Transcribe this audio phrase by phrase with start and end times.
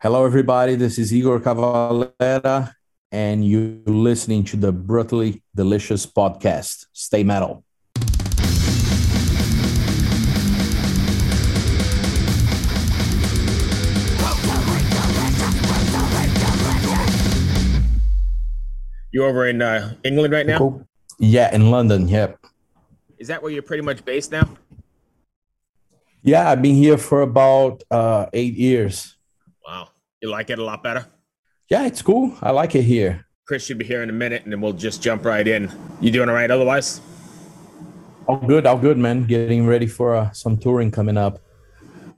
[0.00, 0.76] Hello, everybody.
[0.76, 2.72] This is Igor Cavalera,
[3.10, 6.86] and you're listening to the Brutally Delicious podcast.
[6.92, 7.64] Stay metal.
[19.10, 20.58] You're over in uh, England right now?
[20.58, 20.86] Cool.
[21.18, 22.06] Yeah, in London.
[22.06, 22.38] Yep.
[23.18, 24.48] Is that where you're pretty much based now?
[26.22, 29.17] Yeah, I've been here for about uh, eight years.
[30.20, 31.06] You like it a lot better?
[31.70, 32.36] Yeah, it's cool.
[32.42, 33.26] I like it here.
[33.46, 35.70] Chris should be here in a minute and then we'll just jump right in.
[36.00, 37.00] You doing all right otherwise?
[38.26, 39.24] All good, all good, man.
[39.24, 41.40] Getting ready for uh, some touring coming up.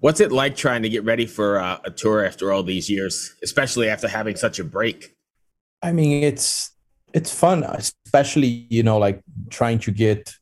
[0.00, 3.36] What's it like trying to get ready for uh, a tour after all these years,
[3.42, 5.14] especially after having such a break?
[5.82, 6.70] I mean, it's
[7.12, 10.32] it's fun, especially you know, like trying to get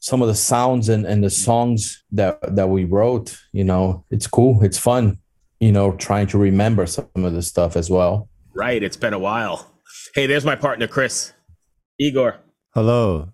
[0.00, 3.36] some of the sounds and, and the songs that that we wrote.
[3.52, 5.18] You know, it's cool, it's fun.
[5.62, 8.28] You know, trying to remember some of the stuff as well.
[8.52, 9.70] Right, it's been a while.
[10.12, 11.32] Hey, there's my partner, Chris.
[12.00, 12.40] Igor.
[12.74, 13.28] Hello.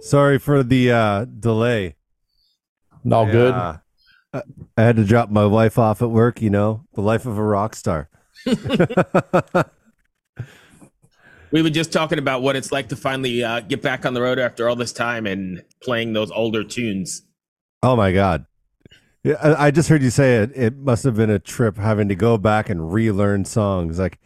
[0.00, 1.96] Sorry for the uh, delay.
[3.10, 3.52] All good.
[3.52, 3.80] I,
[4.32, 4.42] I
[4.82, 6.40] had to drop my wife off at work.
[6.40, 8.08] You know, the life of a rock star.
[11.52, 14.20] We were just talking about what it's like to finally uh, get back on the
[14.20, 17.22] road after all this time and playing those older tunes.
[17.82, 18.44] Oh my god!
[19.26, 20.52] Yeah, I, I just heard you say it.
[20.54, 23.98] It must have been a trip having to go back and relearn songs.
[23.98, 24.20] Like,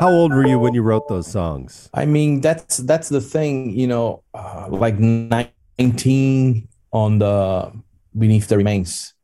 [0.00, 1.88] how old were you when you wrote those songs?
[1.94, 7.70] I mean, that's that's the thing, you know, uh, like 19 on the
[8.18, 9.14] Beneath the Remains.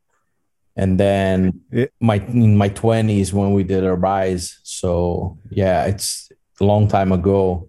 [0.77, 4.59] And then It- my in my 20s when we did Arise.
[4.63, 7.67] So, yeah, it's a long time ago.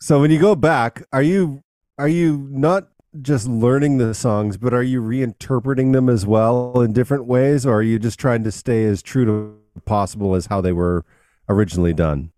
[0.00, 1.60] So when you go back, are you
[1.98, 2.88] are you not
[3.22, 7.74] just learning the songs, but are you reinterpreting them as well in different ways, or
[7.74, 11.04] are you just trying to stay as true to possible as how they were
[11.48, 12.32] originally done?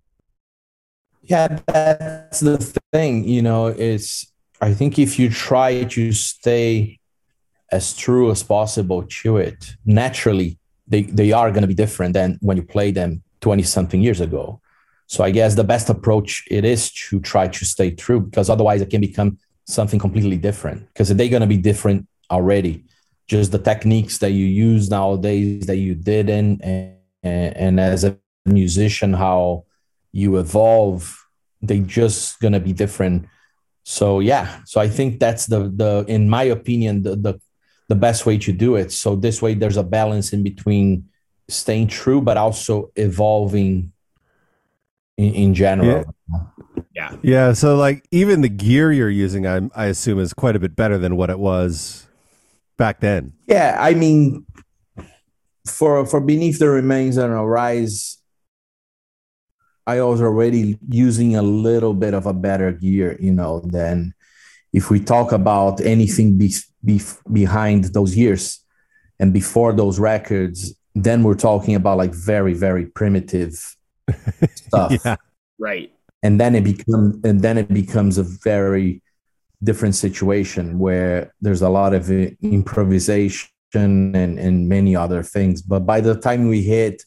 [1.23, 2.59] Yeah, that's the
[2.93, 6.99] thing, you know, it's I think if you try to stay
[7.73, 12.39] as true as possible to it, naturally they, they are going to be different than
[12.41, 14.61] when you play them 20 something years ago.
[15.09, 18.81] So I guess the best approach it is to try to stay true because otherwise
[18.81, 22.85] it can become something completely different because they're going to be different already.
[23.27, 29.13] Just the techniques that you use nowadays that you didn't and, and, as a musician
[29.13, 29.65] how
[30.13, 31.27] you evolve
[31.61, 33.27] they just gonna be different
[33.83, 37.41] so yeah so i think that's the the in my opinion the the,
[37.89, 41.05] the best way to do it so this way there's a balance in between
[41.49, 43.93] staying true but also evolving
[45.17, 46.56] in, in general Yeah.
[46.97, 47.53] Yeah, Yeah.
[47.53, 50.97] so like even the gear you're using, I I assume is quite a bit better
[50.99, 52.07] than what it was
[52.79, 53.33] back then.
[53.49, 54.45] yeah i mean
[55.67, 58.19] for for beneath the remains and arise
[59.87, 64.13] i was already using a little bit of a better gear you know than
[64.73, 66.53] if we talk about anything be,
[66.85, 67.01] be,
[67.33, 68.61] behind those years
[69.19, 73.55] and before those records then we're talking about like very very primitive
[74.55, 75.17] stuff Yeah.
[75.59, 75.91] Right.
[76.27, 79.03] And then it becomes and then it becomes a very
[79.63, 85.81] different situation where there's a lot of uh, improvisation and and many other things but
[85.93, 87.05] by the time we hit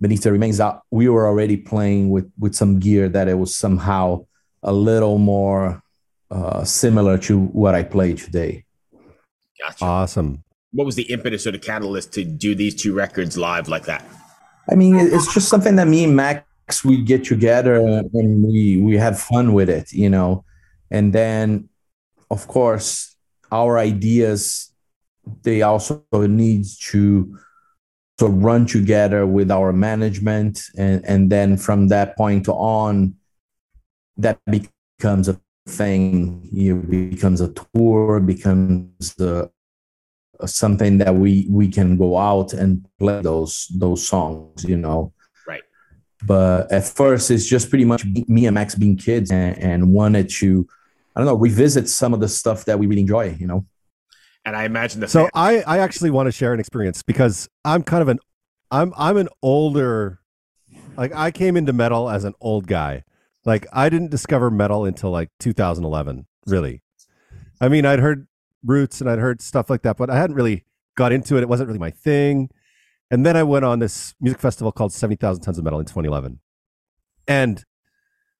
[0.00, 3.54] beneath the remains out we were already playing with with some gear that it was
[3.54, 4.24] somehow
[4.62, 5.82] a little more
[6.30, 8.64] uh, similar to what i play today
[9.60, 9.84] Gotcha.
[9.84, 10.44] Awesome.
[10.72, 14.04] what was the impetus or the catalyst to do these two records live like that?
[14.70, 16.44] I mean, it's just something that me and Max
[16.84, 20.44] we get together and we we have fun with it, you know.
[20.90, 21.68] And then,
[22.30, 23.16] of course,
[23.50, 24.72] our ideas
[25.42, 27.38] they also need to
[28.18, 33.14] to run together with our management, and and then from that point on,
[34.16, 36.48] that becomes a thing.
[36.52, 39.50] You becomes a tour, becomes the
[40.46, 45.12] something that we we can go out and play those those songs you know.
[46.26, 50.28] But at first it's just pretty much me and max being kids and, and wanted
[50.28, 50.66] to
[51.14, 53.64] i don't know revisit some of the stuff that we really enjoy you know
[54.44, 57.82] And I imagine the So I, I actually want to share an experience because I'm
[57.82, 58.18] kind of an
[58.70, 60.20] I'm I'm an older
[60.96, 63.04] like I came into metal as an old guy.
[63.44, 66.82] Like I didn't discover metal until like 2011, really.
[67.60, 68.26] I mean, I'd heard
[68.64, 70.64] roots and I'd heard stuff like that, but I hadn't really
[70.96, 71.42] got into it.
[71.42, 72.50] It wasn't really my thing.
[73.10, 76.40] And then I went on this music festival called 70,000 Tons of Metal in 2011.
[77.26, 77.64] And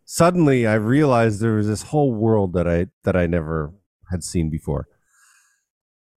[0.04, 3.72] suddenly I realized there was this whole world that I that I never
[4.10, 4.86] had seen before.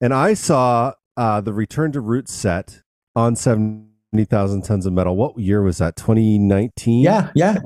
[0.02, 2.82] And I saw uh, the Return to Roots set
[3.16, 5.16] on 70,000 Tons of Metal.
[5.16, 5.96] What year was that?
[5.96, 7.04] 2019?
[7.04, 7.58] Yeah, yeah.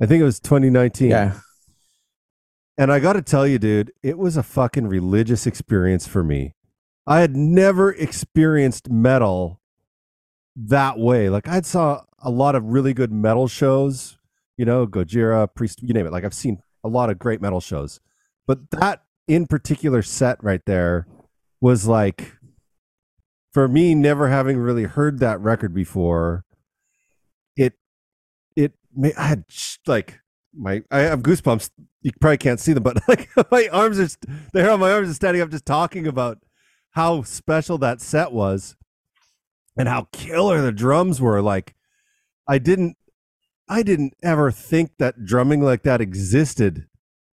[0.00, 1.10] I think it was 2019.
[1.10, 1.34] Yeah.
[2.78, 6.54] And I got to tell you, dude, it was a fucking religious experience for me.
[7.06, 9.60] I had never experienced metal
[10.56, 11.28] that way.
[11.28, 14.18] Like I saw a lot of really good metal shows,
[14.56, 16.12] you know, Gojira, Priest, you name it.
[16.12, 18.00] Like I've seen a lot of great metal shows,
[18.46, 21.06] but that in particular set right there
[21.60, 22.36] was like,
[23.52, 26.44] for me, never having really heard that record before.
[27.56, 27.74] It,
[28.56, 28.72] it,
[29.16, 29.44] I had
[29.86, 30.20] like
[30.54, 31.70] my, I have goosebumps.
[32.00, 34.08] You probably can't see them, but like my arms are,
[34.52, 36.38] the hair on my arms is standing up just talking about
[36.90, 38.76] how special that set was
[39.76, 41.40] and how killer the drums were.
[41.40, 41.74] Like,
[42.48, 42.96] I didn't,
[43.68, 46.86] I didn't ever think that drumming like that existed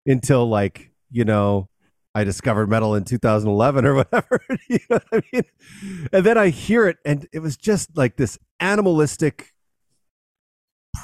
[0.06, 1.69] until like you know
[2.18, 4.42] I discovered metal in 2011 or whatever.
[4.68, 5.44] you know what I mean?
[6.12, 9.54] And then I hear it, and it was just like this animalistic,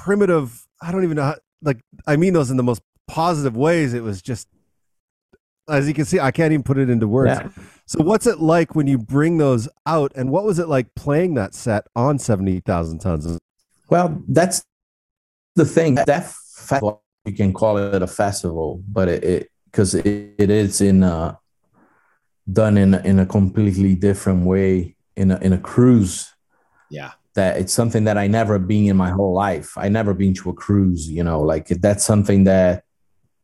[0.04, 0.68] primitive.
[0.82, 1.24] I don't even know.
[1.24, 3.94] How, like I mean those in the most positive ways.
[3.94, 4.48] It was just,
[5.70, 7.40] as you can see, I can't even put it into words.
[7.40, 7.64] Yeah.
[7.86, 11.34] So what's it like when you bring those out, and what was it like playing
[11.36, 13.38] that set on seventy thousand tons?
[13.90, 14.64] Well, that's
[15.56, 15.96] the thing.
[15.96, 20.82] That festival, you can call it a festival, but it because it, it, it is
[20.82, 21.38] in a,
[22.52, 26.32] done in a, in a completely different way in a, in a cruise.
[26.90, 27.12] Yeah.
[27.36, 29.78] That it's something that I never been in my whole life.
[29.78, 31.10] I never been to a cruise.
[31.10, 32.84] You know, like that's something that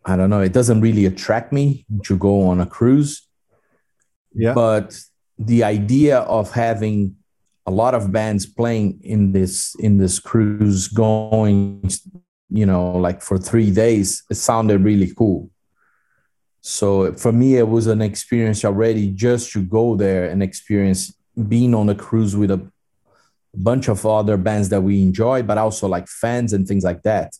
[0.06, 0.42] I don't know.
[0.42, 3.28] It doesn't really attract me to go on a cruise
[4.34, 4.54] Yeah.
[4.54, 5.00] but
[5.38, 7.16] the idea of having
[7.66, 11.90] a lot of bands playing in this in this cruise going
[12.50, 15.50] you know like for three days it sounded really cool
[16.62, 21.14] so for me it was an experience already just to go there and experience
[21.48, 22.62] being on a cruise with a
[23.54, 27.36] bunch of other bands that we enjoy but also like fans and things like that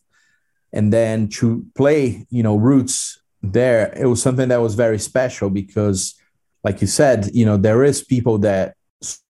[0.74, 5.50] and then to play you know roots there it was something that was very special
[5.50, 6.19] because
[6.64, 8.76] like you said, you know, there is people that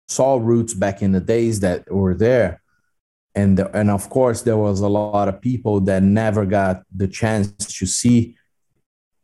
[0.08, 2.62] saw roots back in the days that were there.
[3.36, 7.52] And, and of course, there was a lot of people that never got the chance
[7.78, 8.36] to see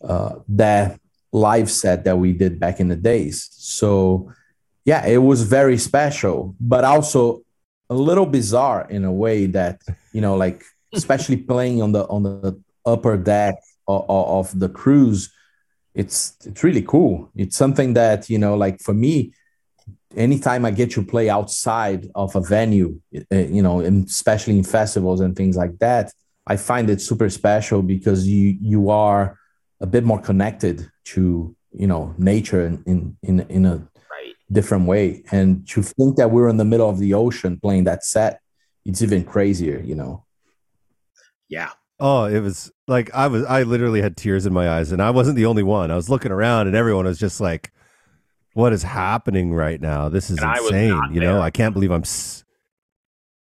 [0.03, 0.99] uh, that
[1.33, 3.49] live set that we did back in the days.
[3.51, 4.31] So,
[4.85, 7.41] yeah, it was very special, but also
[7.89, 9.81] a little bizarre in a way that,
[10.13, 10.63] you know, like,
[10.93, 13.55] especially playing on the on the upper deck
[13.87, 15.33] of, of the cruise
[15.95, 17.29] it's it's really cool.
[17.35, 19.33] It's something that you know, like for me,
[20.15, 22.99] anytime I get to play outside of a venue,
[23.31, 26.11] eh, you know, and especially in festivals and things like that,
[26.45, 29.39] I find it super special because you you are
[29.81, 34.35] a bit more connected to you know nature in in in, in a Right.
[34.51, 35.23] different way.
[35.31, 38.39] And to think that we're in the middle of the ocean playing that set,
[38.85, 40.23] it's even crazier, you know.
[41.49, 41.71] Yeah.
[41.99, 45.11] Oh, it was like I was I literally had tears in my eyes and I
[45.11, 45.91] wasn't the only one.
[45.91, 47.71] I was looking around and everyone was just like
[48.53, 50.09] what is happening right now?
[50.09, 51.01] This is And insane.
[51.13, 51.41] You know, there.
[51.41, 52.43] I can't believe I'm s-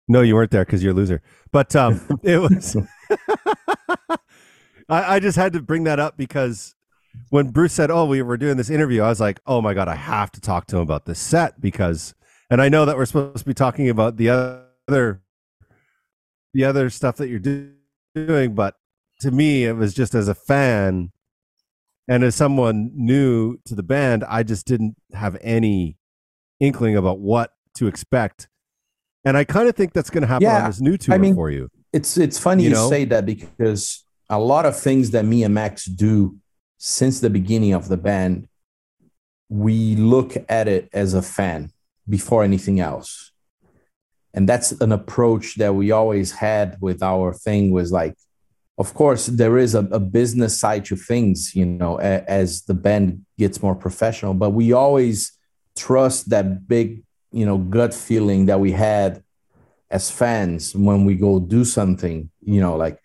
[0.07, 1.21] No, you weren't there cuz you're a loser.
[1.51, 2.75] But um it was
[4.89, 6.75] I, I just had to bring that up because
[7.29, 9.87] when Bruce said, "Oh, we were doing this interview," I was like, "Oh my god,
[9.87, 12.13] I have to talk to him about this set because."
[12.49, 15.21] And I know that we're supposed to be talking about the other,
[16.53, 17.71] the other stuff that you're do-
[18.15, 18.75] doing, but
[19.21, 21.11] to me, it was just as a fan
[22.07, 25.97] and as someone new to the band, I just didn't have any
[26.59, 28.49] inkling about what to expect.
[29.23, 31.35] And I kind of think that's going to happen on Yeah, this new tour mean-
[31.35, 31.69] for you.
[31.93, 32.89] it's it's funny You you, know?
[32.89, 36.37] say that because a lot of things that me and Max do
[36.77, 38.47] since the beginning of the band,
[39.49, 41.71] we look at it as a fan
[42.09, 43.30] before anything else.
[44.33, 48.15] And that's an approach that we always had with our thing was like,
[48.77, 52.73] of course, there is a, a business side to things, you know, a, as the
[52.73, 55.37] band gets more professional, but we always
[55.75, 59.23] trust that big, you know, gut feeling that we had
[59.91, 62.97] as fans when we go do something you know like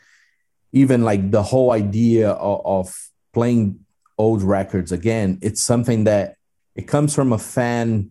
[0.72, 3.80] even like the whole idea of, of playing
[4.16, 6.36] old records again it's something that
[6.74, 8.10] it comes from a fan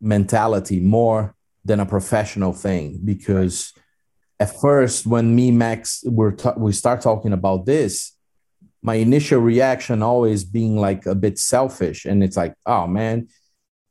[0.00, 1.34] mentality more
[1.66, 3.72] than a professional thing because
[4.38, 8.12] at first when me max were ta- we start talking about this
[8.82, 13.26] my initial reaction always being like a bit selfish and it's like oh man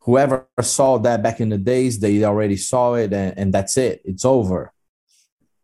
[0.05, 4.01] whoever saw that back in the days they already saw it and, and that's it.
[4.05, 4.71] It's over.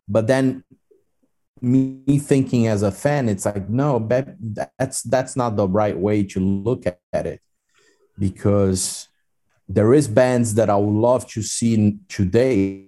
[0.08, 0.64] But then
[1.60, 4.00] me thinking as a fan it's like no
[4.76, 7.40] that's that's not the right way to look at it
[8.18, 9.06] because
[9.68, 12.86] there is bands that i would love to see today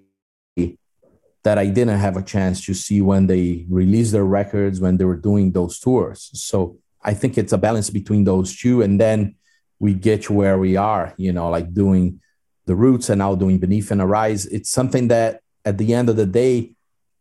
[1.45, 5.05] that I didn't have a chance to see when they released their records, when they
[5.05, 6.31] were doing those tours.
[6.33, 8.81] So I think it's a balance between those two.
[8.81, 9.37] And then
[9.79, 12.21] we get to where we are, you know, like doing
[12.65, 14.47] the roots and now doing Beneath and Arise.
[14.47, 16.73] It's something that at the end of the day,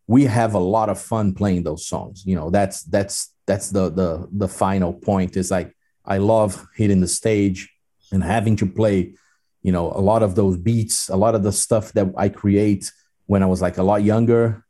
[0.08, 2.26] we have a lot of fun playing those songs.
[2.26, 5.36] You know, that's that's that's the the the final point.
[5.36, 7.70] Is like I love hitting the stage
[8.12, 9.16] and having to play,
[9.64, 12.92] you know, a lot of those beats, a lot of the stuff that I create
[13.26, 14.66] when I was like a lot younger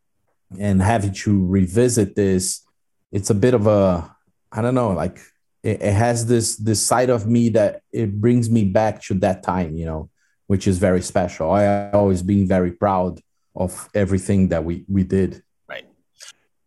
[0.59, 2.63] and having to revisit this,
[3.11, 4.15] it's a bit of a,
[4.51, 5.19] I don't know, like
[5.63, 9.41] it, it has this, this side of me that it brings me back to that
[9.41, 10.09] time, you know,
[10.45, 11.51] which is very special.
[11.51, 13.19] I always been very proud
[13.55, 15.41] of everything that we, we did.
[15.67, 15.85] Right.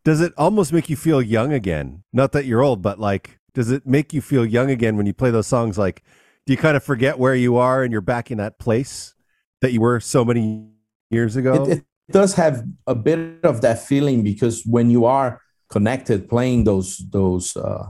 [0.04, 2.02] Does it almost make you feel young again?
[2.12, 5.14] Not that you're old, but like, does it make you feel young again when you
[5.14, 5.78] play those songs?
[5.78, 6.02] Like,
[6.46, 9.14] do you kind of forget where you are and you're back in that place
[9.60, 10.68] that you were so many
[11.10, 11.64] years ago?
[11.64, 16.62] It, it, does have a bit of that feeling because when you are connected playing
[16.62, 17.88] those those uh,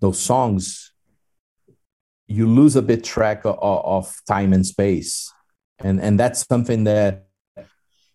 [0.00, 0.92] those songs,
[2.26, 5.32] you lose a bit track of, of time and space,
[5.78, 7.28] and and that's something that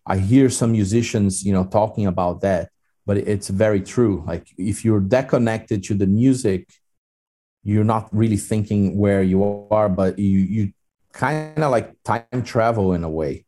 [0.04, 2.68] I hear some musicians you know talking about that,
[3.06, 4.22] but it's very true.
[4.26, 6.68] Like if you're that connected to the music,
[7.68, 10.72] you're not really thinking where you are, but you you
[11.12, 13.44] kind of like time travel in a way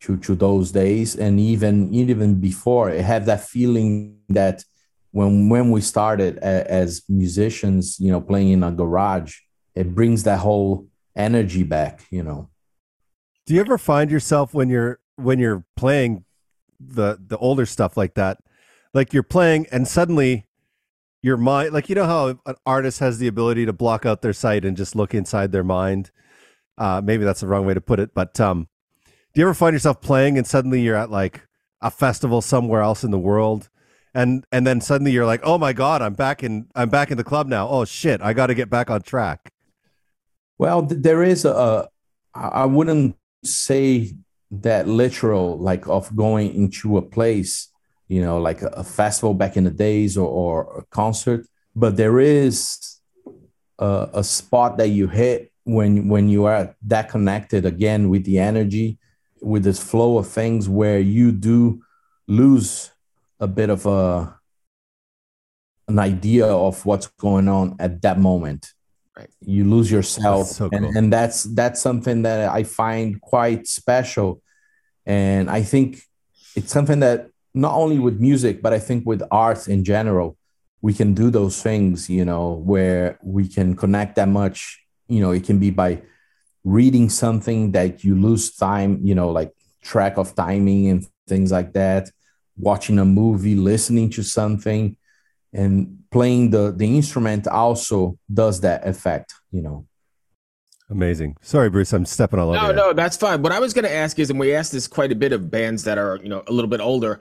[0.00, 1.14] to, to those days.
[1.14, 4.64] And even even before I have that feeling that
[5.12, 9.38] when when we started a, as musicians you know playing in a garage
[9.74, 12.50] it brings that whole energy back you know.
[13.46, 16.24] Do you ever find yourself when you're when you're playing
[16.80, 18.38] the the older stuff like that
[18.92, 20.46] like you're playing and suddenly
[21.22, 24.32] your mind like you know how an artist has the ability to block out their
[24.32, 26.10] sight and just look inside their mind?
[26.76, 28.68] Uh maybe that's the wrong way to put it but um
[29.06, 31.46] do you ever find yourself playing and suddenly you're at like
[31.80, 33.68] a festival somewhere else in the world
[34.14, 37.16] and and then suddenly you're like oh my god i'm back in i'm back in
[37.16, 37.68] the club now.
[37.68, 39.52] Oh shit i got to get back on track.
[40.58, 41.88] Well there is a
[42.34, 44.14] i wouldn't say
[44.50, 47.68] that literal like of going into a place
[48.12, 51.46] you know like a, a festival back in the days or, or a concert.
[51.74, 53.00] But there is
[53.78, 58.38] a, a spot that you hit when when you are that connected again with the
[58.38, 58.98] energy
[59.40, 61.82] with this flow of things where you do
[62.28, 62.90] lose
[63.40, 64.38] a bit of a
[65.88, 68.72] an idea of what's going on at that moment.
[69.16, 69.30] Right.
[69.40, 70.48] You lose yourself.
[70.48, 70.78] So cool.
[70.78, 74.42] and, and that's that's something that i find quite special.
[75.06, 76.02] And i think
[76.54, 80.36] it's something that not only with music but i think with art in general
[80.80, 85.30] we can do those things you know where we can connect that much you know
[85.30, 86.00] it can be by
[86.64, 91.72] reading something that you lose time, you know, like track of timing and things like
[91.72, 92.10] that,
[92.56, 94.96] watching a movie, listening to something,
[95.52, 99.86] and playing the the instrument also does that effect, you know.
[100.88, 101.36] Amazing.
[101.40, 102.58] Sorry, Bruce, I'm stepping all over.
[102.58, 102.76] No, you.
[102.76, 103.40] no, that's fine.
[103.40, 105.50] What I was going to ask is, and we asked this quite a bit of
[105.50, 107.18] bands that are, you know, a little bit older.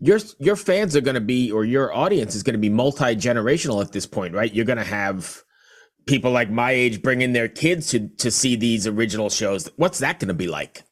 [0.00, 3.16] Your your fans are going to be, or your audience is going to be multi
[3.16, 4.52] generational at this point, right?
[4.52, 5.42] You're going to have
[6.06, 9.68] people like my age bringing their kids to to see these original shows.
[9.76, 10.84] What's that going to be like?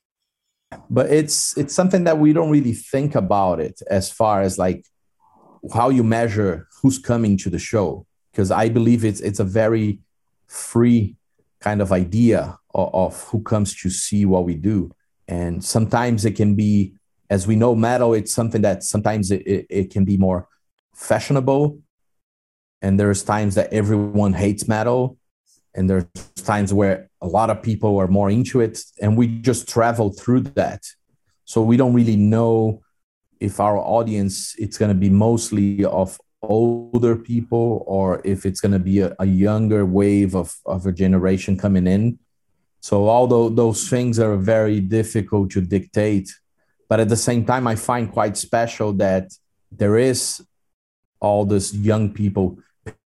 [0.90, 4.86] But it's it's something that we don't really think about it as far as like
[5.72, 10.00] how you measure who's coming to the show because I believe it's it's a very
[10.46, 11.16] free
[11.60, 14.90] kind of idea of, of who comes to see what we do
[15.26, 16.94] and sometimes it can be
[17.34, 20.46] as we know metal it's something that sometimes it, it, it can be more
[20.94, 21.62] fashionable.
[22.80, 25.18] And there's times that everyone hates metal
[25.74, 26.06] and there's
[26.52, 28.74] times where a lot of people are more into it.
[29.02, 30.82] And we just travel through that.
[31.44, 32.82] So we don't really know
[33.40, 36.08] if our audience it's going to be mostly of
[36.42, 40.92] older people or if it's going to be a, a, younger wave of, of a
[40.92, 42.18] generation coming in.
[42.80, 46.28] So although those things are very difficult to dictate
[46.94, 49.32] but at the same time i find quite special that
[49.72, 50.40] there is
[51.18, 52.56] all these young people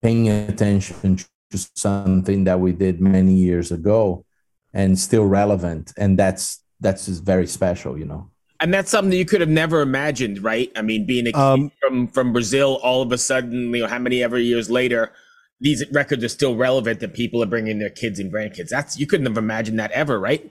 [0.01, 1.17] paying attention
[1.51, 4.25] to something that we did many years ago
[4.73, 8.31] and still relevant and that's that's just very special, you know.
[8.61, 10.73] And that's something that you could have never imagined, right?
[10.77, 13.89] I mean, being a kid Um, from from Brazil, all of a sudden, you know,
[13.89, 15.13] how many ever years later,
[15.61, 18.69] these records are still relevant that people are bringing their kids and grandkids.
[18.69, 20.51] That's you couldn't have imagined that ever, right?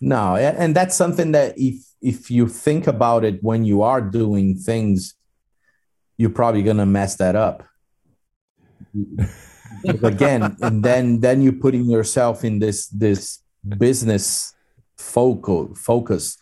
[0.00, 4.56] No, and that's something that if if you think about it when you are doing
[4.56, 5.14] things,
[6.16, 7.64] you're probably gonna mess that up.
[9.84, 13.42] Again, and then then you're putting yourself in this this
[13.76, 14.54] business
[14.96, 16.38] focal focus.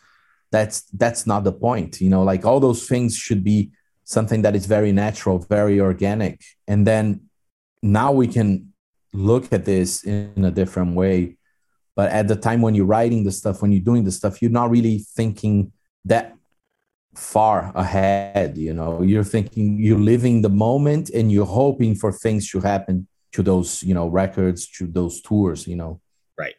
[0.53, 2.01] That's that's not the point.
[2.01, 3.73] You know, like all those things should be
[4.05, 6.43] something that is very natural, very organic.
[6.69, 7.29] And then
[7.83, 8.73] now we can
[9.13, 11.38] look at this in a different way
[11.99, 14.59] but at the time when you're writing the stuff when you're doing the stuff you're
[14.61, 15.73] not really thinking
[16.05, 16.35] that
[17.15, 22.49] far ahead you know you're thinking you're living the moment and you're hoping for things
[22.51, 26.01] to happen to those you know records to those tours you know
[26.39, 26.55] Right.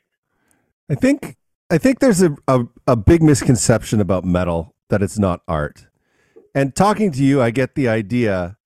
[0.90, 1.38] I think
[1.70, 5.86] I think there's a, a, a big misconception about metal that it's not art.
[6.56, 8.58] And talking to you, I get the idea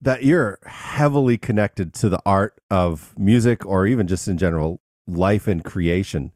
[0.00, 5.48] that you're heavily connected to the art of music or even just in general life
[5.48, 6.32] and creation.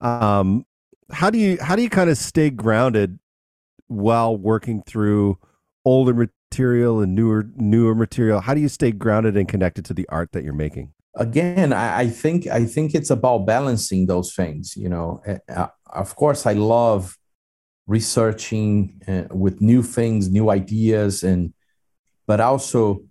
[0.00, 0.66] Um,
[1.10, 3.18] how do you how do you kind of stay grounded
[3.86, 5.38] while working through
[5.84, 8.40] older material and newer newer material?
[8.40, 10.92] How do you stay grounded and connected to the art that you're making?
[11.18, 16.14] again I, I think i think it's about balancing those things you know Uh, of
[16.14, 17.18] course i love
[17.86, 21.52] researching uh, with new things new ideas and
[22.26, 23.02] but also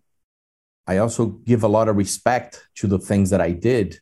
[0.88, 4.00] i also give a lot of respect to the things that i did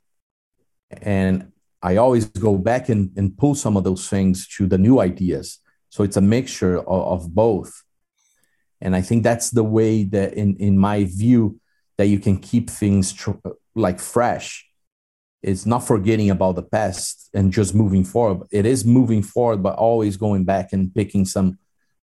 [0.92, 1.52] and
[1.82, 5.60] i always go back and, and pull some of those things to the new ideas.
[5.90, 7.84] So it's a mixture of, of both.
[8.82, 11.60] And i think that's the way that in in my view
[11.98, 14.68] that you can keep things tr- like fresh.
[15.42, 18.48] It's not forgetting about the past and just moving forward.
[18.52, 21.58] It is moving forward but always going back and picking some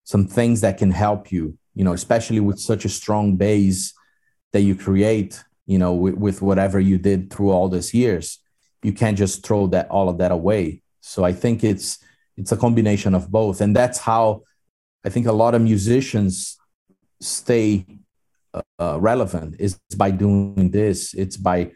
[0.05, 3.93] some things that can help you you know especially with such a strong base
[4.53, 8.39] that you create you know with, with whatever you did through all these years
[8.83, 10.83] you can't just throw that all of that away.
[11.01, 11.99] So i think it's
[12.37, 13.61] it's a combination of both.
[13.61, 14.43] And that's how
[15.05, 16.57] i think a lot of musicians
[17.21, 17.87] stay
[18.79, 21.15] uh, relevant is by doing this.
[21.15, 21.73] It's by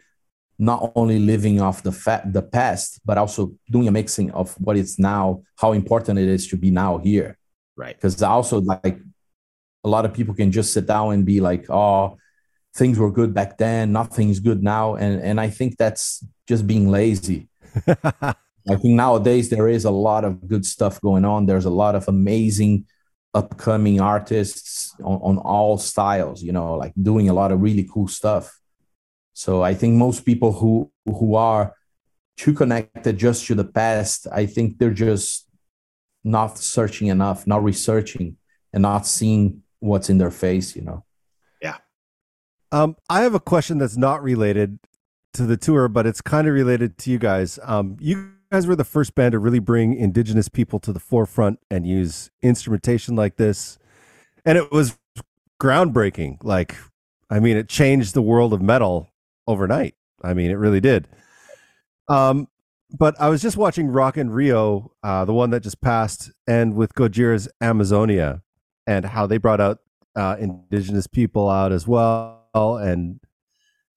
[0.59, 4.75] not only living off the fa- the past but also doing a mixing of what
[4.75, 7.37] it's now how important it is to be now here.
[7.75, 7.95] Right.
[7.95, 8.99] because also like
[9.83, 12.17] a lot of people can just sit down and be like oh
[12.75, 13.91] things were good back then.
[13.91, 14.95] Nothing's good now.
[14.95, 17.49] And and i think that's just being lazy.
[17.87, 21.45] I think nowadays there is a lot of good stuff going on.
[21.45, 22.85] There's a lot of amazing
[23.33, 28.07] upcoming artists on, on all styles you know like doing a lot of really cool
[28.07, 28.59] stuff.
[29.33, 31.75] So i think most people who who are
[32.37, 35.47] too connected just to the past i think they're just
[36.23, 38.37] not searching enough not researching
[38.73, 41.03] and not seeing what's in their face you know?
[41.61, 41.77] Yeah.
[42.71, 44.79] Um, I have a question that's not related
[45.37, 47.59] to the tour, but it's kind of related to you guys.
[47.63, 51.59] Um, you guys were the first band to really bring indigenous people to the forefront
[51.71, 53.77] and use instrumentation like this,
[54.45, 54.97] and it was
[55.61, 56.43] groundbreaking.
[56.43, 56.75] Like,
[57.29, 59.09] I mean, it changed the world of metal
[59.47, 59.95] overnight.
[60.23, 61.07] I mean, it really did.
[62.07, 62.47] Um,
[62.97, 66.75] but I was just watching Rock in Rio, uh, the one that just passed, and
[66.75, 68.41] with Gojira's Amazonia,
[68.85, 69.79] and how they brought out
[70.15, 72.41] uh, indigenous people out as well.
[72.55, 73.19] And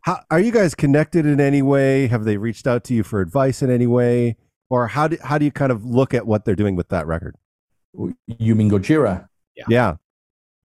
[0.03, 2.07] how are you guys connected in any way?
[2.07, 4.37] Have they reached out to you for advice in any way,
[4.69, 7.07] or how do how do you kind of look at what they're doing with that
[7.07, 7.37] record?
[8.39, 9.95] you mean gojira Yeah, yeah.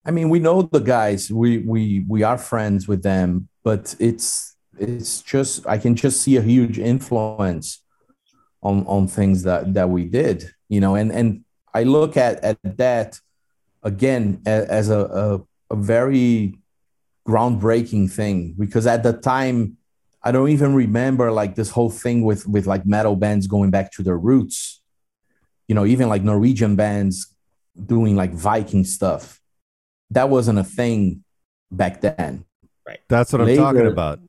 [0.04, 1.32] I mean, we know the guys.
[1.32, 6.36] We we we are friends with them, but it's it's just I can just see
[6.36, 7.82] a huge influence
[8.62, 10.94] on on things that that we did, you know.
[10.94, 13.18] And and I look at at that
[13.82, 16.58] again as a a, a very
[17.26, 19.76] groundbreaking thing because at the time
[20.22, 23.92] I don't even remember like this whole thing with with like metal bands going back
[23.92, 24.80] to their roots,
[25.68, 27.34] you know, even like Norwegian bands
[27.84, 29.40] doing like Viking stuff
[30.10, 31.24] that wasn't a thing
[31.70, 32.44] back then.
[32.86, 33.00] Right.
[33.08, 34.20] That's what I'm talking about.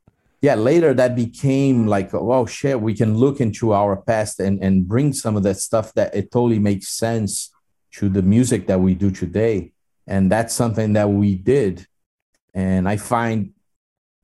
[0.42, 4.88] Yeah, later that became like, oh shit, we can look into our past and and
[4.88, 7.52] bring some of that stuff that it totally makes sense
[7.94, 9.72] to the music that we do today.
[10.06, 11.88] And that's something that we did.
[12.54, 13.52] And I find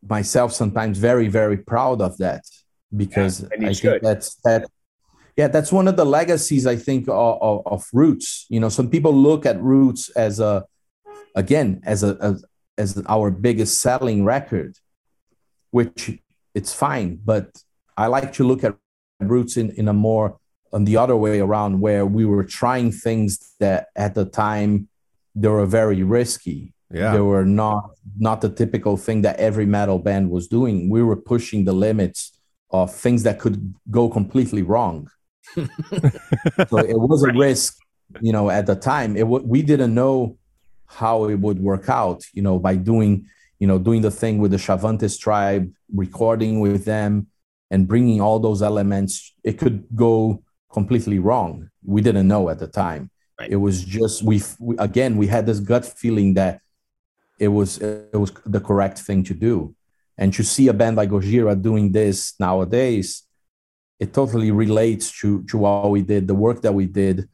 [0.07, 2.43] myself sometimes very, very proud of that
[2.95, 3.91] because Yeah, I should.
[3.91, 4.69] think that's that.
[5.37, 8.45] Yeah, that's one of the legacies I think of, of, of Roots.
[8.49, 10.65] You know, some people look at Roots as a
[11.35, 12.45] again as a as,
[12.77, 14.77] as our biggest selling record
[15.71, 16.19] which
[16.53, 17.63] it's fine but
[17.97, 18.75] i like to look at
[19.19, 20.37] roots in, in a more
[20.71, 24.87] on the other way around where we were trying things that at the time
[25.35, 27.13] they were very risky Yeah.
[27.13, 30.89] they were not not the typical thing that every metal band was doing.
[30.89, 32.37] We were pushing the limits
[32.69, 35.09] of things that could go completely wrong.
[36.69, 37.77] So it was a risk
[38.21, 39.15] you know at the time.
[39.15, 40.37] It w- we didn't know
[40.85, 43.25] how it would work out you know by doing
[43.59, 47.27] you know doing the thing with the Xavantes tribe recording with them
[47.71, 49.33] and bringing all those elements.
[49.43, 51.69] It could go completely wrong.
[51.83, 53.09] We didn't know at the time.
[53.39, 53.49] Right.
[53.49, 54.41] it was just we
[54.77, 56.61] again we had this gut feeling that
[57.39, 59.75] it was it was the correct thing to do.
[60.17, 63.23] And to see a band like Gojira doing this nowadays
[63.99, 67.29] it totally relates to to what we did the work that we did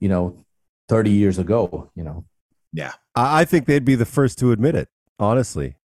[0.00, 0.44] you know
[0.88, 2.24] 30 years ago you know?
[2.72, 2.92] Yeah.
[3.14, 5.76] I think they'd be the first to admit it, honestly.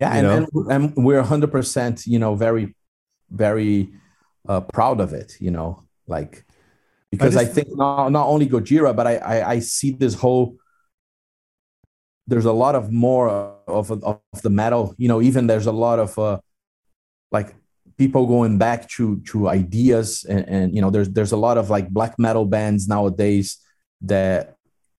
[0.00, 2.74] yeah and, and, and we're 100% you know very
[3.30, 3.92] very
[4.48, 5.82] uh, proud of it you know?
[6.06, 6.44] Like
[7.10, 10.56] because i, just- think not, not only gojira but I, I i see this whole
[12.26, 13.28] there's a lot of more
[13.66, 16.38] of, of the metal you know even there's a lot of uh
[17.30, 17.54] like
[17.96, 21.70] people going back to to ideas and, and you know there's there's a lot of
[21.70, 23.58] like black metal bands nowadays
[24.00, 24.56] that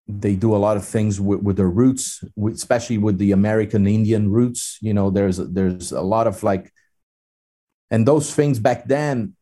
[0.08, 3.88] they do a lot of things with, with their roots with, especially with the american
[3.88, 6.72] indian roots you know there's there's a lot of like
[7.92, 9.36] and those things back then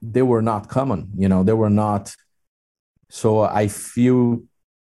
[0.00, 2.14] they were not common you know they were not
[3.10, 4.40] so i feel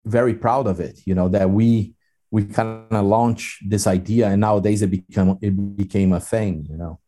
[0.06, 1.94] very proud of it you know that we
[2.32, 6.78] we kind of launched this idea and nowadays it become it became a thing you
[6.78, 7.00] know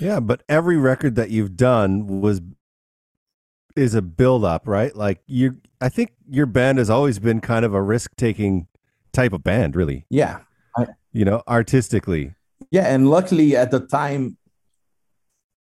[0.00, 2.40] Yeah, but every record that you've done was
[3.76, 4.94] is a build up, right?
[4.96, 8.66] Like you I think your band has always been kind of a risk taking
[9.12, 10.06] type of band, really.
[10.10, 10.38] yeah
[11.12, 12.34] You know, artistically.
[12.70, 14.36] yeah and luckily at the time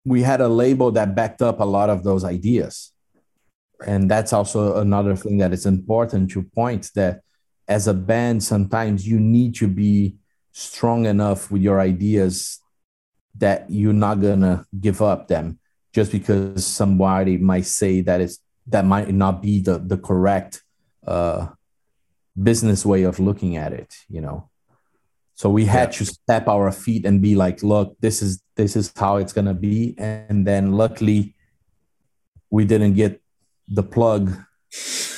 [0.06, 2.92] we had a label that backed up a lot of those ideas
[3.88, 7.22] and that's also another thing that is important to point that
[7.70, 10.16] as a band sometimes you need to be
[10.52, 12.60] strong enough with your ideas
[13.36, 15.60] that you're not gonna give up them.
[15.94, 20.64] Just because somebody might say that it's that might not be the the correct
[21.06, 21.48] uh
[22.42, 24.50] business way of looking at it you know?
[25.36, 28.92] So we had to step our feet and be like look this is this is
[28.96, 29.96] how it's gonna be.
[29.98, 31.36] And then luckily
[32.50, 33.22] we didn't get
[33.68, 34.36] the plug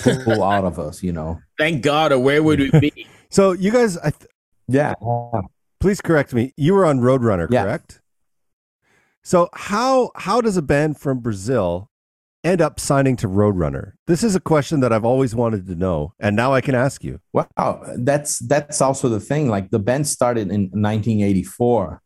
[0.03, 3.07] pulled out of us you know Thank God, or where would we be?
[3.29, 4.29] So you guys I th-
[4.67, 4.93] yeah
[5.79, 6.53] please correct me.
[6.57, 7.63] You were on Roadrunner, Yeah.
[7.63, 8.01] correct?
[9.23, 11.89] So how how does a band from Brazil
[12.43, 13.93] end up signing to Roadrunner?
[14.07, 17.03] This is a question that I've always wanted to know, and now I can ask
[17.03, 17.19] you.
[17.33, 17.47] Wow,
[17.97, 19.47] that's that's also the thing.
[19.49, 22.01] Like the band started in 1984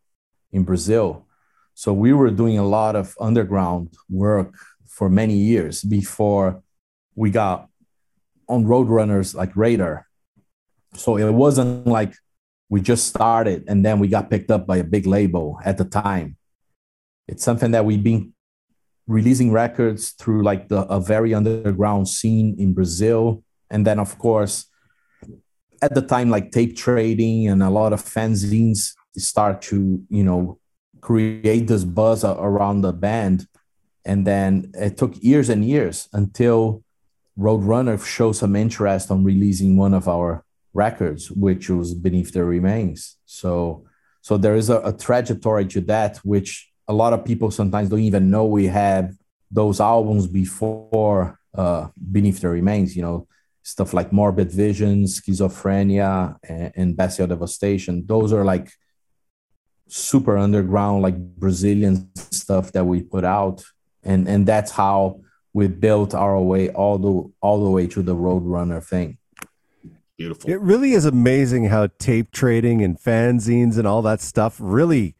[0.51, 1.25] in Brazil,
[1.73, 4.53] so we were doing a lot of underground work
[4.85, 6.61] for many years before
[7.15, 7.69] we got
[8.47, 10.07] on Roadrunners like radar.
[10.93, 12.13] So it wasn't like
[12.69, 15.85] we just started and then we got picked up by a big label at the
[15.85, 16.37] time.
[17.27, 18.33] It's something that we've been
[19.07, 24.65] releasing records through like the a very underground scene in Brazil, and then of course
[25.81, 30.59] at the time like tape trading and a lot of fanzines start to you know
[31.01, 33.47] create this buzz around the band
[34.05, 36.83] and then it took years and years until
[37.37, 40.43] roadrunner showed some interest on releasing one of our
[40.73, 43.17] records which was beneath the remains.
[43.25, 43.85] So
[44.21, 47.99] so there is a, a trajectory to that which a lot of people sometimes don't
[47.99, 49.15] even know we had
[49.51, 53.27] those albums before uh, beneath the remains you know
[53.63, 58.05] stuff like morbid vision schizophrenia and, and bestial devastation.
[58.05, 58.71] Those are like
[59.87, 63.63] super underground like brazilian stuff that we put out.
[64.03, 65.21] And and that's how
[65.55, 69.17] we built our way all the all the way to the roadrunner thing
[70.17, 70.49] Beautiful.
[70.49, 75.15] It really is amazing how tape trading and fanzines and all that stuff really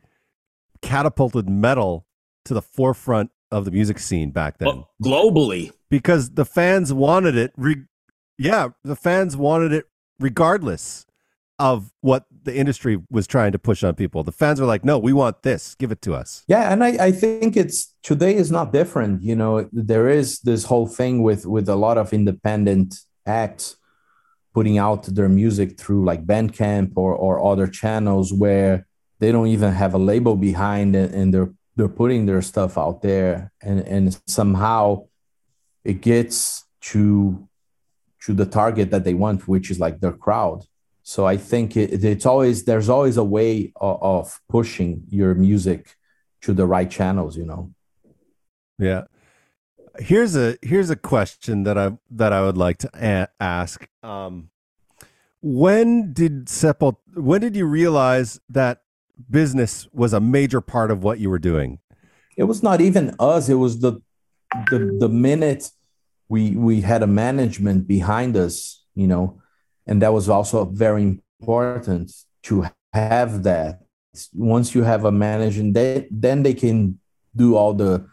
[0.82, 2.08] catapulted metal
[2.46, 4.68] to the forefront of the music scene back then.
[4.68, 7.52] Well, globally, because the fans wanted it.
[7.58, 7.84] Re-
[8.38, 9.86] yeah, the fans wanted it
[10.18, 11.06] regardless
[11.58, 14.24] of what the industry was trying to push on people.
[14.24, 15.76] The fans were like, "No, we want this.
[15.76, 19.24] Give it to us." Yeah, and I, I think it's today is not different.
[19.24, 23.78] You know, there is this whole thing with with a lot of independent acts
[24.54, 28.86] putting out their music through like Bandcamp or or other channels where
[29.20, 33.02] they don't even have a label behind it and they're they're putting their stuff out
[33.02, 35.06] there and and somehow
[35.84, 37.48] it gets to
[38.26, 40.66] to the target that they want, which is like their crowd.
[41.08, 45.96] So I think it, it's always there's always a way of, of pushing your music
[46.42, 47.72] to the right channels, you know.
[48.80, 49.04] Yeah.
[50.00, 53.88] here's a here's a question that I that I would like to a- ask.
[54.02, 54.50] Um,
[55.42, 56.98] when did Sepul?
[57.14, 58.82] When did you realize that
[59.30, 61.78] business was a major part of what you were doing?
[62.36, 63.48] It was not even us.
[63.48, 64.02] It was the
[64.72, 65.70] the the minute
[66.30, 69.40] we we had a management behind us, you know,
[69.88, 72.12] and that was also very important
[72.44, 73.82] to have that.
[74.34, 77.00] Once you have a management, they, then they can
[77.36, 78.08] do all the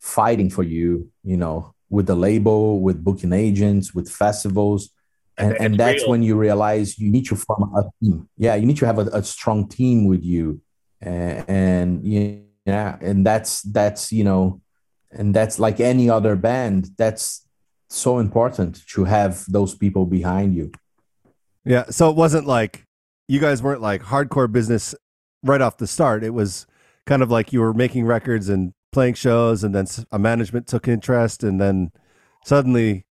[0.00, 4.90] fighting for you, you know, with the label, with booking agents, with festivals.
[5.36, 6.10] And, and, that's real.
[6.10, 8.28] when you realize you need to form a team.
[8.36, 10.60] Yeah, you need to have a, a strong team with you.
[11.00, 12.04] And, and
[12.66, 14.60] yeah, and that's that's you know,
[15.10, 16.90] and that's like any other band.
[16.96, 17.46] That's
[17.90, 20.70] so important to have those people behind you.
[21.64, 21.84] Yeah.
[21.90, 22.84] So it wasn't like
[23.28, 24.94] you guys weren't like hardcore business
[25.42, 26.24] right off the start.
[26.24, 26.66] It was
[27.06, 30.88] kind of like you were making records and playing shows, and then a management took
[30.88, 31.90] interest, and then
[32.44, 33.06] suddenly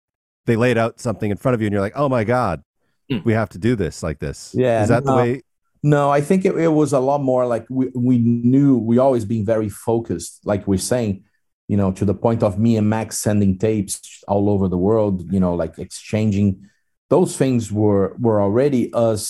[0.47, 2.63] they laid out something in front of you, and you're like, "Oh my god,
[3.11, 3.25] mm.
[3.25, 5.43] we have to do this like this." Yeah, is that no, the way?
[5.83, 9.25] No, I think it, it was a lot more like we we knew we always
[9.25, 11.25] being very focused, like we're saying,
[11.69, 15.33] you know, to the point of me and Max sending tapes all over the world,
[15.33, 16.69] you know, like exchanging.
[17.15, 19.23] Those things were were already us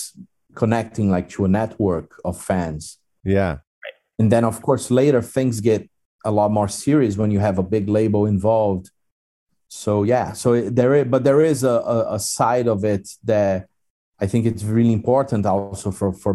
[0.55, 2.83] connecting like to a network of fans.
[3.23, 3.53] Yeah.
[4.19, 5.81] And then of course later things get
[6.23, 8.85] a lot more serious when you have a big label involved.
[9.67, 13.67] So yeah, so there is, but there is a, a, a side of it that
[14.23, 16.33] I think it's really important also for for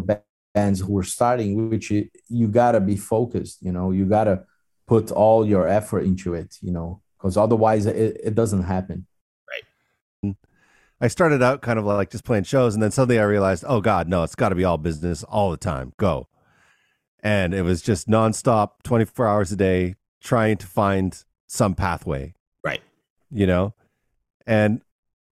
[0.53, 3.57] bands who are starting, which you, you gotta be focused.
[3.61, 4.43] You know, you gotta
[4.85, 6.57] put all your effort into it.
[6.61, 9.07] You know, because otherwise it, it doesn't happen.
[10.99, 11.05] Right.
[11.05, 13.81] I started out kind of like just playing shows, and then suddenly I realized, oh
[13.81, 15.93] God, no, it's got to be all business all the time.
[15.97, 16.27] Go
[17.21, 22.33] and it was just nonstop, 24 hours a day, trying to find some pathway.
[22.63, 22.81] Right.
[23.31, 23.73] You know,
[24.47, 24.81] and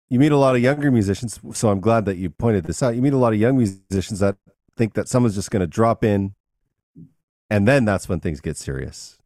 [0.10, 1.40] you meet a lot of younger musicians.
[1.54, 2.96] So I'm glad that you pointed this out.
[2.96, 4.38] You meet a lot of young musicians that
[4.76, 6.36] think that someone's just going to drop in,
[7.50, 9.18] and then that's when things get serious.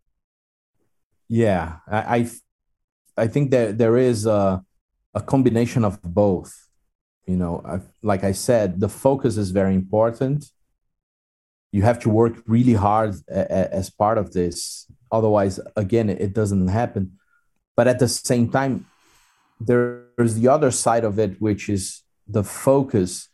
[1.28, 2.30] Yeah, I, I,
[3.18, 4.64] I think that there is a,
[5.16, 6.54] a combination of both.
[7.26, 10.46] You know, I, like I said, the focus is very important
[11.76, 16.32] you have to work really hard a, a, as part of this otherwise again it
[16.34, 17.12] doesn't happen
[17.76, 18.86] but at the same time
[19.60, 23.28] there's the other side of it which is the focus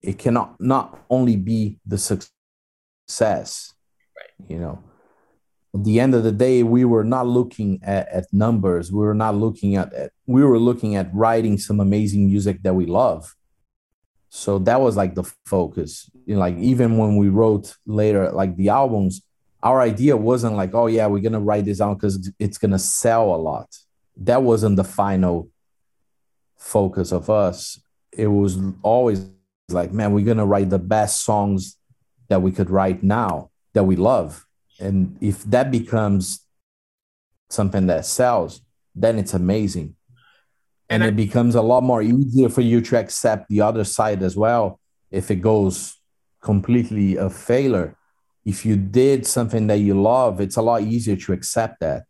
[0.00, 3.74] it cannot not only be the success
[4.16, 4.34] right.
[4.48, 4.82] you know
[5.74, 8.92] at the end of the day we were not looking at, at numbers.
[8.92, 12.74] We were not looking at, at we were looking at writing some amazing music that
[12.74, 13.34] we love.
[14.28, 16.08] So that was like the focus.
[16.26, 19.22] You know, like even when we wrote later like the albums
[19.62, 23.34] our idea wasn't like oh yeah we're gonna write this out because it's gonna sell
[23.34, 23.76] a lot.
[24.16, 25.50] That wasn't the final
[26.56, 27.80] focus of us.
[28.12, 29.28] It was always
[29.70, 31.78] like man we're gonna write the best songs
[32.28, 34.46] that we could write now that we love
[34.80, 36.46] and if that becomes
[37.48, 38.60] something that sells
[38.94, 39.96] then it's amazing.
[40.88, 43.84] And, and I, it becomes a lot more easier for you to accept the other
[43.84, 44.78] side as well
[45.10, 45.98] if it goes
[46.40, 47.96] completely a failure.
[48.44, 52.04] If you did something that you love it's a lot easier to accept that.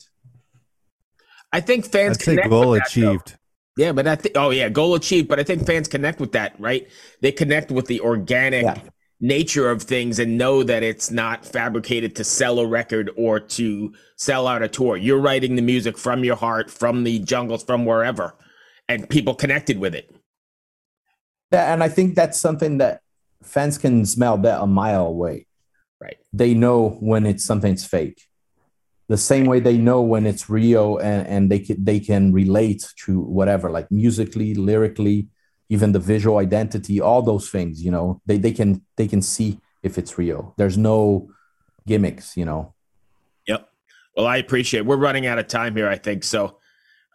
[1.53, 3.39] I think fans I'd say goal achieved that,
[3.77, 6.59] yeah but i think oh yeah goal achieved but i think fans connect with that
[6.59, 6.89] right?
[7.21, 8.81] They connect with the organic yeah.
[9.27, 13.93] Nature of things and know that it's not fabricated to sell a record or to
[14.17, 17.85] sell out a tour you're writing the music from your heart from the jungles from
[17.87, 18.35] wherever
[18.89, 20.15] and people connected with it.
[21.53, 23.01] Yeah, and I think that's something that
[23.43, 25.47] fans can smell that a mile away.
[26.01, 26.19] Right.
[26.33, 28.23] They know when it's something's fake.
[29.09, 32.87] The same way they know when it's real and, and they can they can relate
[33.05, 35.29] to whatever, like musically, lyrically,
[35.75, 39.59] even the visual identity, all those things, you know, they, they can they can see
[39.83, 40.55] if it's real.
[40.57, 41.29] There's no
[41.87, 42.75] gimmicks, you know.
[43.49, 43.69] Yep.
[44.17, 44.87] Well, I appreciate.
[44.87, 46.23] We're running out of time here, I think.
[46.25, 46.45] So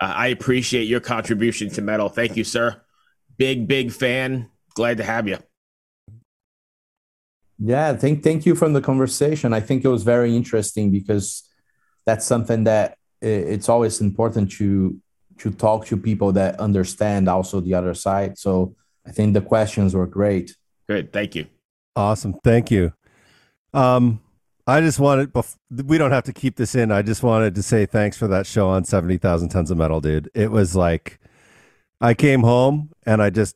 [0.01, 2.09] uh, I appreciate your contribution to metal.
[2.09, 2.81] Thank you, sir.
[3.37, 4.49] Big, big fan.
[4.75, 5.37] Glad to have you.
[7.57, 9.53] Yeah, thank thank you from the conversation.
[9.53, 11.43] I think it was very interesting because
[12.05, 14.97] that's something that it's always important to
[15.39, 18.37] to talk to people that understand also the other side.
[18.37, 18.75] So
[19.05, 20.55] I think the questions were great.
[20.87, 21.47] Good, thank you.
[21.95, 22.93] Awesome, thank you.
[23.73, 24.21] Um,
[24.67, 25.31] I just wanted,
[25.85, 26.91] we don't have to keep this in.
[26.91, 30.29] I just wanted to say thanks for that show on 70,000 Tons of Metal, dude.
[30.35, 31.19] It was like,
[31.99, 33.55] I came home and I just,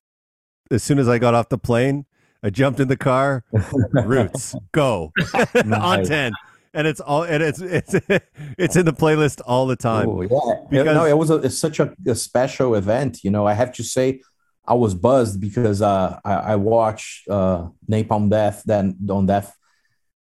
[0.72, 2.06] as soon as I got off the plane,
[2.42, 3.44] I jumped in the car,
[3.92, 5.12] roots, go
[5.72, 6.34] on 10.
[6.74, 7.94] And it's all and it's it's
[8.58, 10.08] it's in the playlist all the time.
[10.10, 10.30] Oh, yeah,
[10.70, 13.24] Because- no, it was a, it's such a, a special event.
[13.24, 14.22] You know, I have to say,
[14.66, 19.56] I was buzzed because uh, I, I watched uh, Napalm Death, then on Death,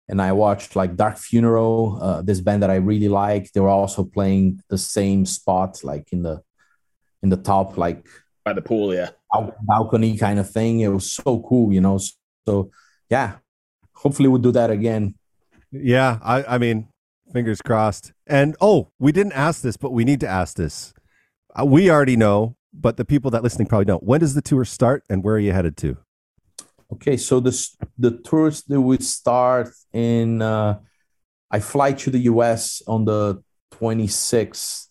[0.08, 3.52] and I watched like Dark Funeral, uh, this band that I really like.
[3.52, 6.42] They were also playing the same spot, like in the
[7.22, 8.06] in the top, like
[8.44, 9.10] By the pool, yeah.
[9.62, 10.80] balcony kind of thing.
[10.80, 11.98] It was so cool, you know.
[12.46, 12.70] So
[13.08, 13.36] yeah,
[13.94, 15.14] hopefully we'll do that again.
[15.72, 16.88] Yeah, I I mean,
[17.32, 18.12] fingers crossed.
[18.26, 20.92] And oh, we didn't ask this, but we need to ask this.
[21.58, 24.02] Uh, we already know, but the people that listening probably don't.
[24.02, 25.96] When does the tour start, and where are you headed to?
[26.92, 30.42] Okay, so this the tours that we start in.
[30.42, 30.78] Uh,
[31.50, 32.82] I fly to the U.S.
[32.86, 33.42] on the
[33.74, 34.86] 26th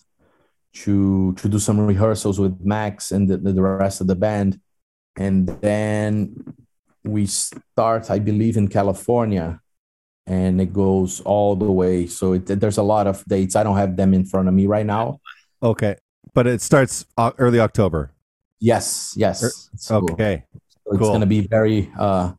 [0.74, 4.60] to to do some rehearsals with Max and the, the rest of the band,
[5.18, 6.36] and then
[7.04, 9.60] we start, I believe, in California,
[10.28, 12.08] and it goes all the way.
[12.08, 13.56] So it, there's a lot of dates.
[13.56, 15.20] I don't have them in front of me right now.
[15.64, 15.96] Okay,
[16.34, 17.06] but it starts
[17.38, 18.12] early October.
[18.60, 19.70] Yes, yes.
[19.76, 20.44] So- Okay,
[20.86, 21.10] So it's Cool.
[21.10, 22.34] going to be very uh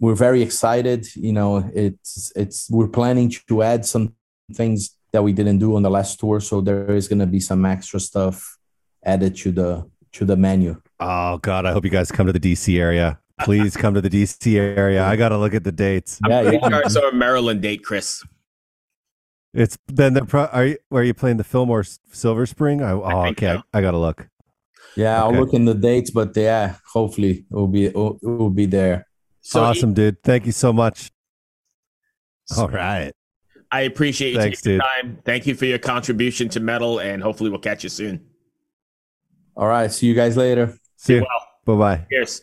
[0.00, 4.14] we're very excited you know it's it's we're planning to add some
[4.52, 7.38] things that we didn't do on the last tour so there is going to be
[7.38, 8.58] some extra stuff
[9.04, 12.40] added to the to the menu Oh God, I hope you guys come to the
[12.40, 13.18] DC area.
[13.44, 15.04] Please come to the DC area.
[15.04, 16.20] I got to look at the dates.
[16.24, 16.68] I'm Yeah, pretty yeah.
[16.68, 18.22] sure I saw a Maryland date, Chris.
[19.54, 22.82] It's then the pro- are you where are you playing the Fillmore Silver Spring?
[22.82, 23.56] I, oh, think okay.
[23.56, 23.62] so.
[23.74, 24.26] I, got to look.
[24.96, 25.34] yeah Okay.
[25.36, 28.50] i'll look in the dates but yeah hopefully it will be it will, it will
[28.50, 29.06] be there
[29.42, 30.22] So awesome, dude.
[30.22, 31.10] Thank you so much.
[32.46, 33.12] So All right.
[33.70, 34.88] I appreciate you Thanks, taking the dude.
[35.04, 35.18] time.
[35.24, 38.24] Thank you for your contribution to metal, and hopefully we'll catch you soon.
[39.56, 41.26] all right see you guys later See you.
[41.66, 42.06] Well, Bye bye.
[42.10, 42.42] cheers.